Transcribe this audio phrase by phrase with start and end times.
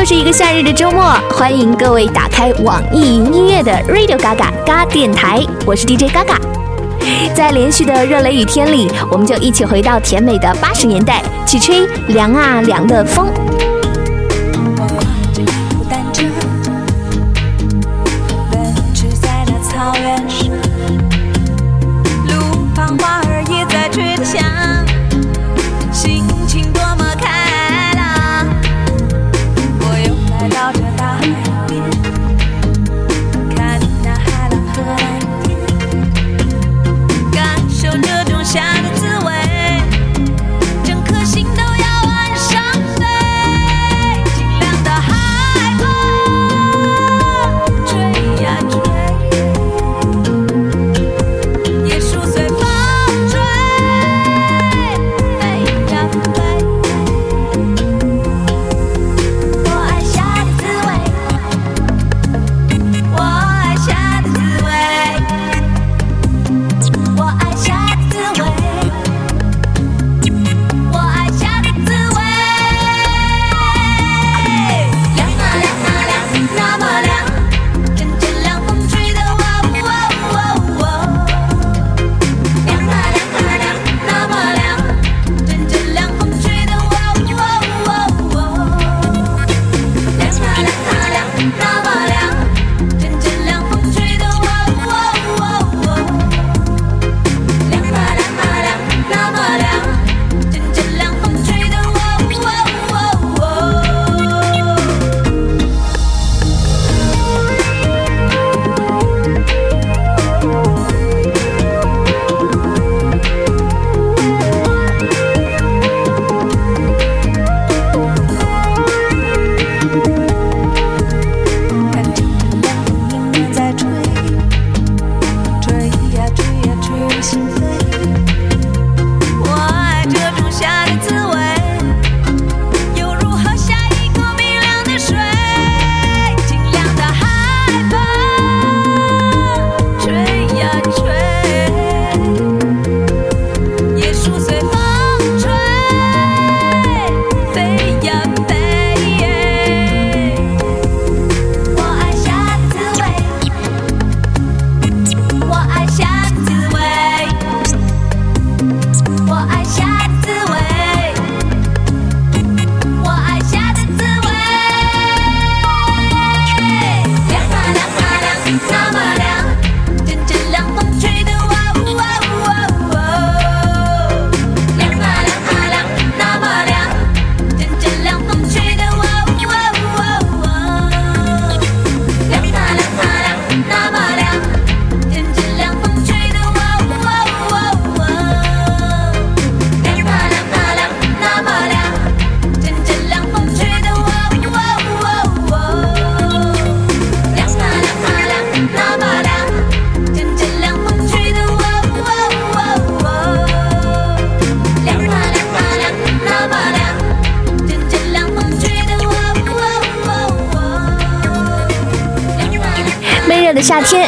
[0.00, 5.44] 又是一个夏日的周末，欢迎各位打开网易云音乐的 Radio Gaga，嘎电台。
[5.66, 6.38] 我是 DJ Gaga，
[7.34, 13.26] 在连续的热雷雨天里，我们就一起回到甜美的八十年代，去吹凉啊凉的风。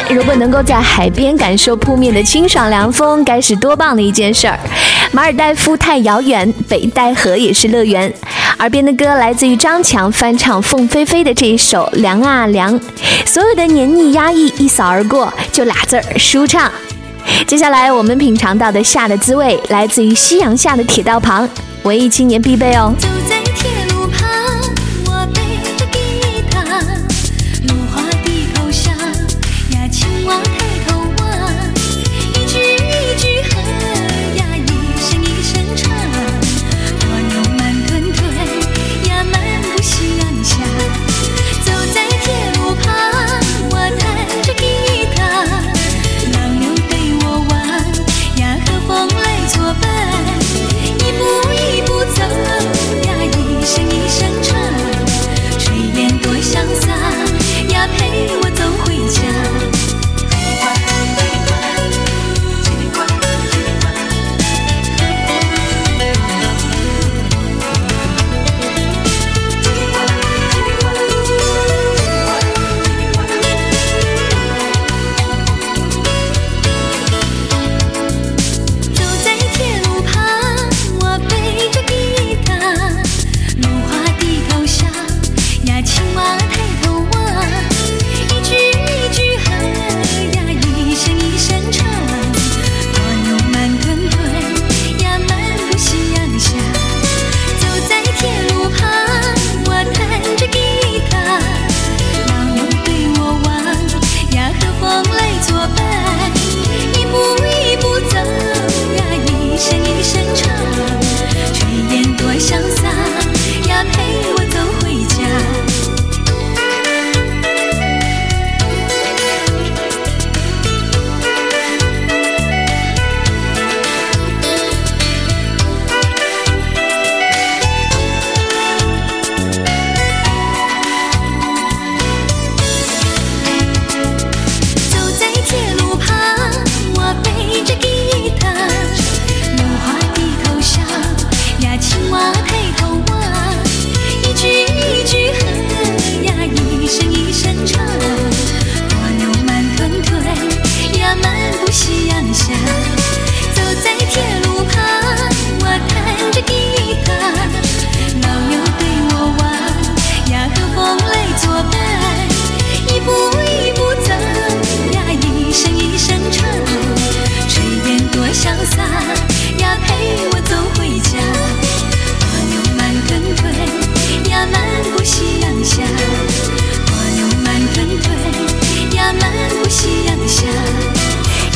[0.09, 4.59] 如果能够在海边感受扑面的清爽凉风该是多棒的一件事儿
[5.11, 8.11] 马尔代夫太遥远北戴河也是乐园。
[8.59, 12.79] 耳边的歌来自于张强翻唱凤飞飞的这一首凉啊凉
[13.25, 16.71] 所有的黏腻压抑一扫而过就俩字儿舒畅。
[17.47, 21.47] 接下来我们品尝到的夏的滋味来自于夕阳下的铁道旁
[21.83, 22.93] 文艺青年必备哦。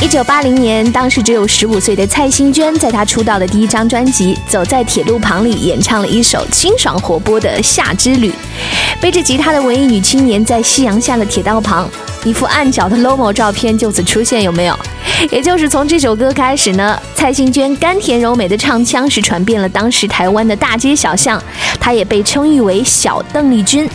[0.08, 8.30] 一九八零年，当时只有十五岁的蔡幸娟，在她出道的第一张专辑《走在铁路旁》里，演唱了一首清爽活泼的《夏之旅》。
[9.02, 11.86] 背着吉他的文艺女青年，在夕阳下的铁道旁，
[12.24, 14.74] 一副暗角的 lomo 照片就此出现，有没有？
[15.30, 21.38] 也就是从这首歌开始呢，蔡幸娟甘甜柔美的唱腔是传遍了当时台湾的大街小巷，
[21.78, 23.86] 她也被称誉为“小邓丽君”。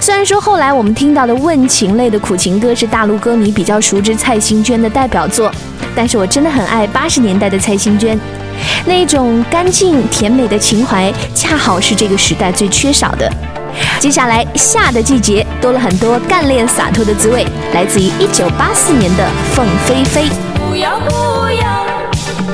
[0.00, 5.50] 虽然说后来我们听到的问情类的苦情歌是大陆歌迷比较熟知蔡幸娟的代表作，
[5.94, 8.18] 但是我真的很爱八十年代的蔡幸娟，
[8.84, 13.30] 那种干净甜美的情怀，恰好是这个时代最缺少的。
[13.98, 20.28] 接下来，夏的季节多了很多干练洒脱的滋味，来自于一九八四年的凤飞飞。
[20.68, 21.86] 不要不要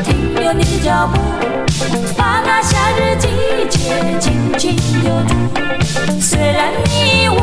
[0.02, 1.20] 停留你的脚步，
[2.16, 3.28] 把那夏日季
[4.18, 5.34] 紧紧留住。
[6.20, 7.40] 虽然你我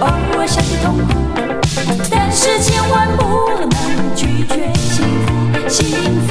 [0.00, 0.06] 偶
[0.38, 1.08] 尔想起痛苦，
[2.10, 3.22] 但是千万不
[3.58, 5.28] 能拒绝幸福，
[5.68, 5.86] 幸
[6.26, 6.30] 福，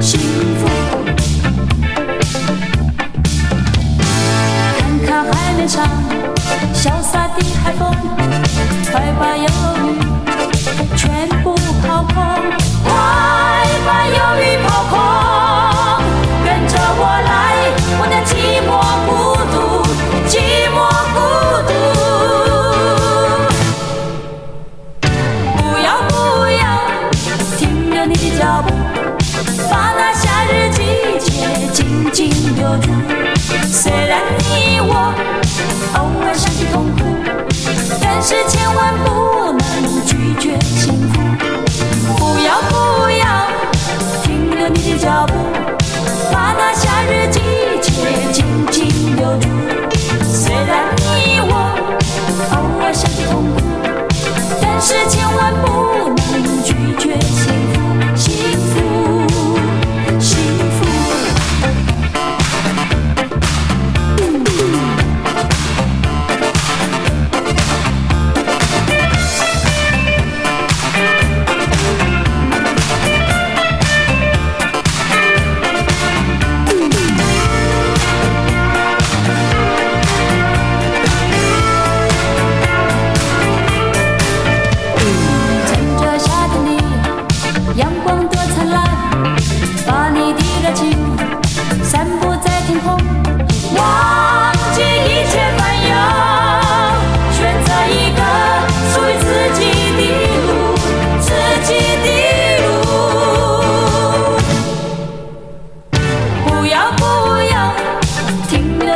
[0.00, 0.20] 幸
[0.58, 0.62] 福。
[4.78, 5.86] 看看海面上
[6.74, 7.94] 潇洒的海风，
[8.90, 9.46] 快把忧
[9.78, 9.86] 郁。
[10.96, 12.14] 全部抛空，
[12.84, 12.90] 快
[13.86, 14.35] 把忧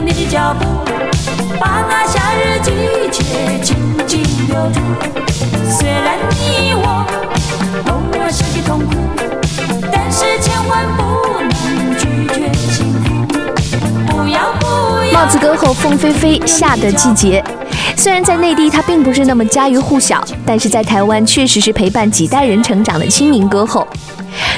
[0.00, 0.64] 你的脚步，
[1.61, 2.71] 把那夏日季
[3.11, 3.76] 节紧
[4.07, 4.80] 紧留住。
[5.71, 7.04] 虽然你我
[7.88, 8.95] 偶尔想起痛苦，
[9.92, 11.02] 但是千万不
[11.40, 11.50] 能
[11.99, 13.26] 拒绝幸福。
[14.07, 17.45] 不要不要帽子歌后凤飞飞《夏的季节》，
[17.95, 23.87] 虽然在内地他并不是那么家喻户晓，但是在台湾确实是陪伴几代人成长的亲民歌后。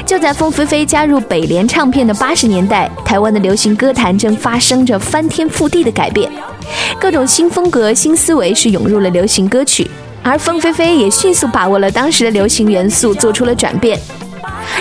[0.05, 6.31] 就在凤飞飞加入北联唱片的八十年代，台湾的流行歌坛正发生着翻天覆地的改变，
[7.01, 9.91] 各种新风格、新思维是涌入了流行歌曲，
[10.23, 13.99] 而凤飞飞也迅速把握了当时的流行元素，做出了转变。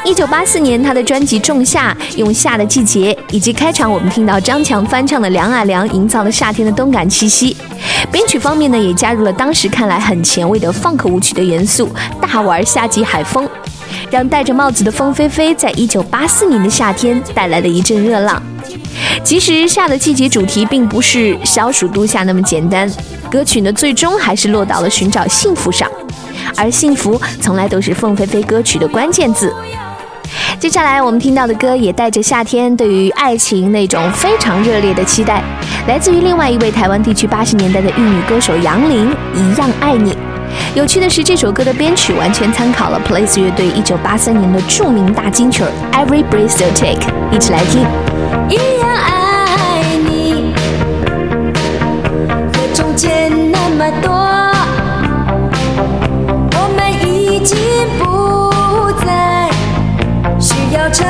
[0.03, 7.55] 一九八四年，他的专辑《仲夏》用《夏的季节》以及开场我们听到张强翻唱的《凉啊凉》，营造了夏天的动感气息。
[8.11, 11.89] 编曲方面呢，也加入了当时看来很前卫的 funk 舞曲的元素，
[12.21, 13.47] 大玩夏季海风，
[14.11, 18.43] 让戴着帽子的凤飞飞在一九八四年的夏天带来了一阵热浪。
[19.23, 22.91] 其实夏的季节主题并不是消暑度夏那么简单，
[23.31, 25.89] 歌曲呢最终还是落到了寻找幸福上，
[26.57, 29.53] 而幸福从来都是凤飞飞歌曲的关键字。
[30.59, 35.41] 接下来我们听到的歌也带着夏天对于爱情那种非常热烈的期待，
[35.87, 40.11] 来自于另外一位台湾地区八十年代的玉女歌手杨林，《一样爱你》。
[40.73, 47.01] 有趣的是，这首歌的编曲完全参考了 Place 乐队一九八三年的著名大金曲《Every Breath You Take》，
[47.35, 47.81] 一起来听。
[48.49, 50.53] 一样爱你，
[52.53, 54.11] 和从前那么多，
[56.53, 57.57] 我们已经
[57.99, 59.49] 不再
[60.39, 61.05] 需要承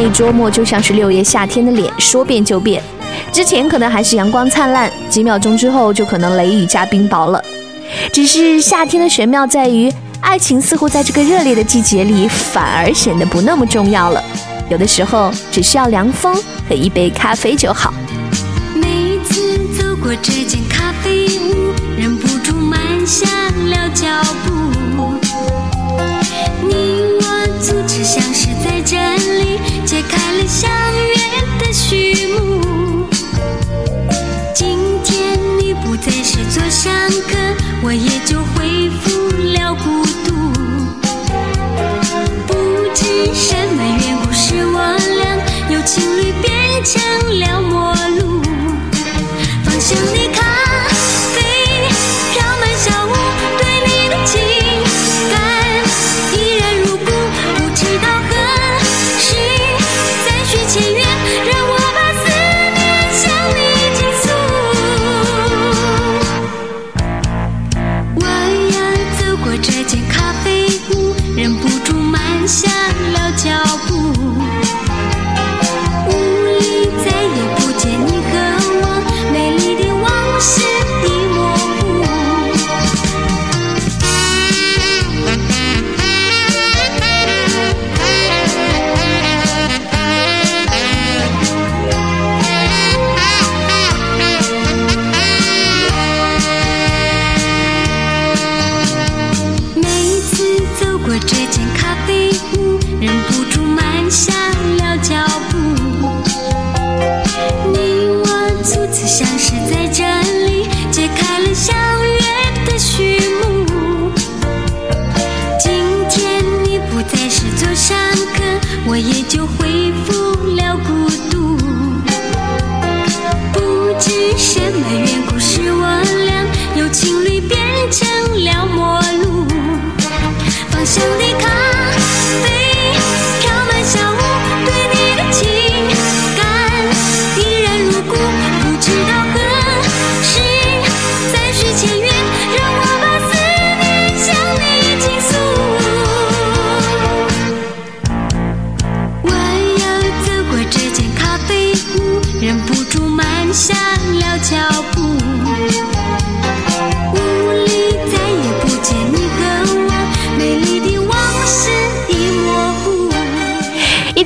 [0.00, 2.82] 一周末就像是六月夏天的脸说变就变。
[3.32, 7.42] 之前可能还是阳光灿烂几秒钟之后就可能雷雨加冰雹了。
[8.12, 14.22] 只是夏天的玄妙在于爱情似乎在这个热烈的季节里反而显得不那么重要了。
[14.70, 16.34] 有的时候只需要凉风
[16.68, 17.92] 和一杯咖啡就好。
[18.74, 23.26] 每次走过这间咖啡屋忍不住慢下
[23.68, 24.06] 了脚
[24.44, 24.60] 步。
[28.82, 31.14] 这里揭开了相约
[31.58, 33.06] 的序幕。
[34.54, 36.92] 今天你不再是座上
[37.28, 37.36] 客，
[37.82, 39.10] 我也就恢复
[39.52, 40.28] 了孤独。
[42.46, 42.54] 不
[42.94, 43.79] 知什么。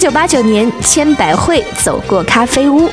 [0.05, 2.91] 九八九年，千百惠走过咖啡屋，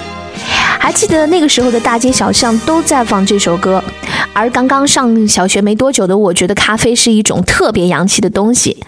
[0.80, 3.84] 还记得那个时候的大街小巷都在放这首歌。
[4.32, 8.82] 而刚刚上小学没多久的我，觉得咖啡是一种特别洋气的东西。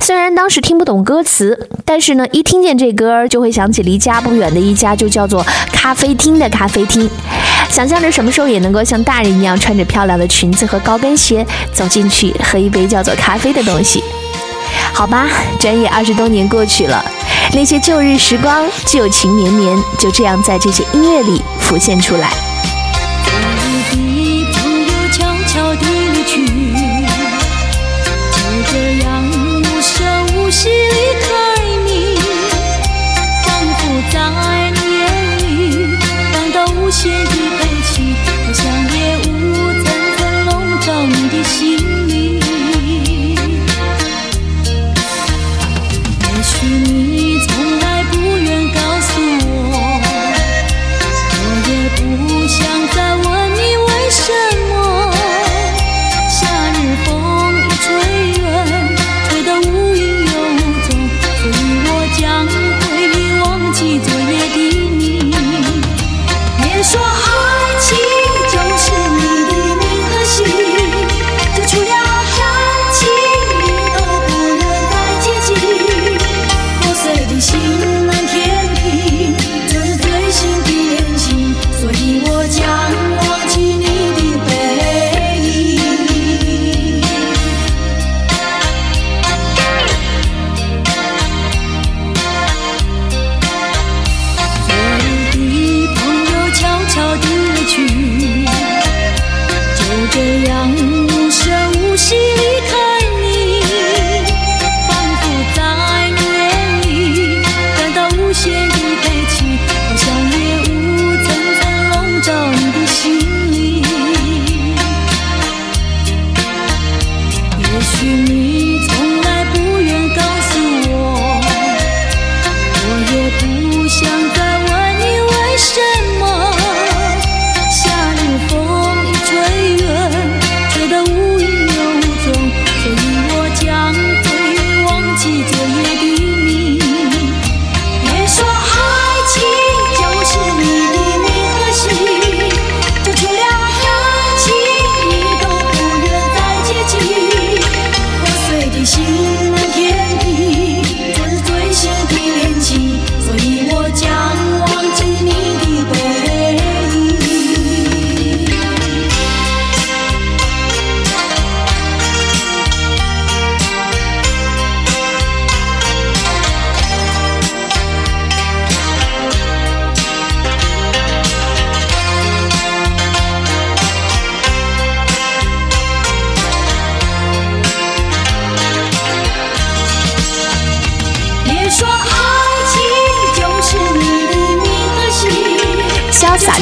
[0.00, 7.10] 虽然当时听不懂歌词，但是呢，一听见这歌就会想起离家不远的一家就叫做咖啡厅的咖啡厅，
[7.68, 14.04] 想象着什么时候也能够像大人一样穿着漂亮的裙子和高跟鞋走进去喝一杯叫做咖啡的东西。
[14.92, 17.04] 好吧，转眼二十多年过去了，
[17.52, 22.45] 那些旧日时光旧情绵绵，就这样在这些音乐里浮现出来。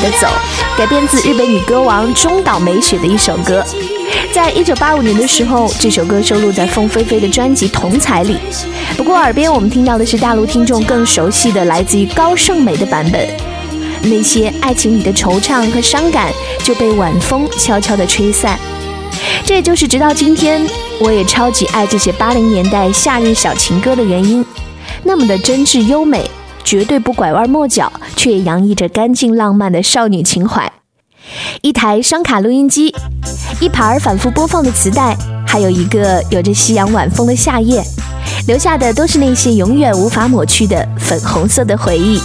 [0.04, 0.28] 的走，
[0.76, 3.64] 改编自日本女歌王中岛美雪的一首歌。
[4.34, 8.36] 在一九八五年的时候，这首歌收录在凤飞飞的专辑《同彩》里。
[8.98, 13.26] 不过，耳边我们听到的是大陆听众更熟悉的来自于高胜美的版本。
[14.02, 16.30] 那些爱情里的惆怅和伤感
[16.62, 18.58] 就被晚风悄悄地吹散。
[19.46, 20.60] 这也就是直到今天，
[21.00, 24.44] 我也超级爱这些八零年代夏日小情歌的原因。
[25.02, 26.30] 那么的真挚优美，
[26.64, 30.72] 绝对不拐弯抹角，却洋溢着干净浪漫的少女情怀。
[31.62, 32.94] 一台双卡录音机，
[33.60, 37.82] 一盘反复播放的磁带，还有一个有着夕阳晚风的夏夜，
[38.46, 42.20] 留下的都是那些永远无法抹去的粉红色的回忆。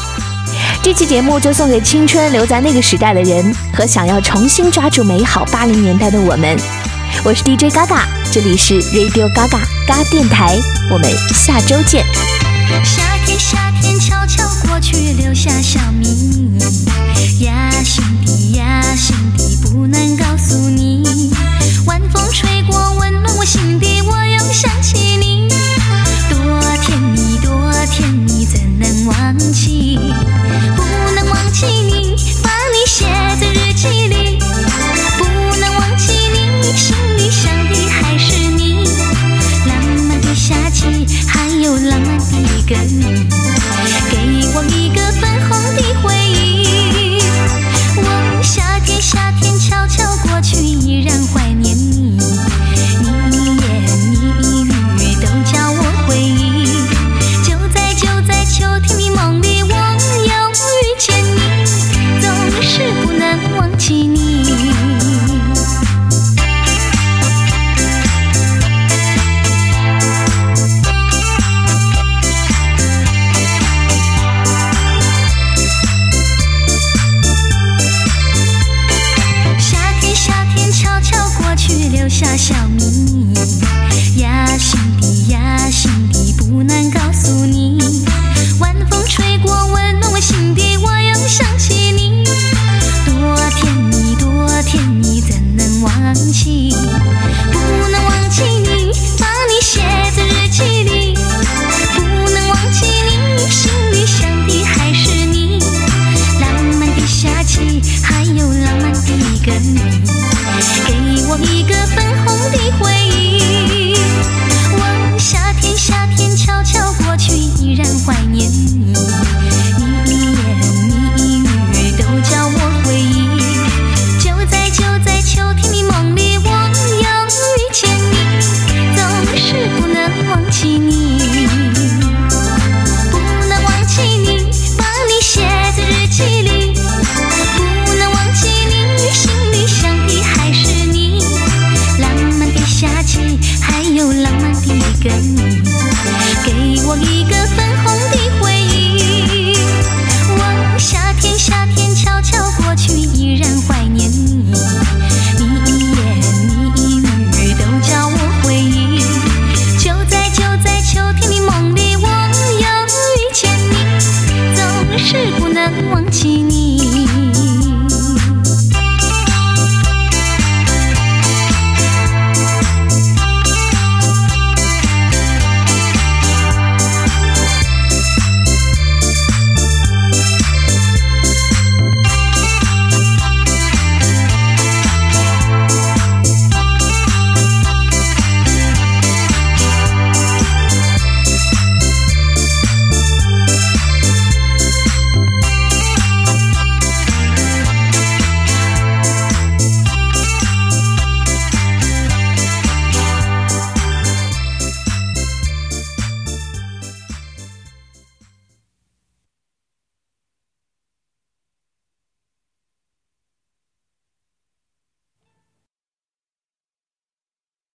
[0.81, 6.57] 这期节目就送给青春留在那个时代的人和想要重新抓住美好八零年代的我们。
[7.23, 10.57] 我是 DJ 嘎嘎，这里是 Radio 嘎嘎嘎电台，
[10.91, 12.05] 我们下周见。
[12.83, 13.68] 夏天，夏
[13.99, 16.57] 悄悄过去，留下小秘密。
[17.43, 21.33] 呀，心底呀，心底不能告诉你。
[21.85, 22.79] 晚风吹过，